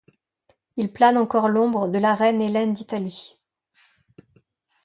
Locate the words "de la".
1.87-2.15